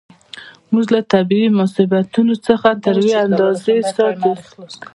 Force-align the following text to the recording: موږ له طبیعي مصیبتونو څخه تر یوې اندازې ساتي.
موږ 0.71 0.85
له 0.95 1.01
طبیعي 1.13 1.47
مصیبتونو 1.61 2.33
څخه 2.47 2.69
تر 2.83 2.95
یوې 3.01 3.15
اندازې 3.25 3.75
ساتي. 3.95 4.31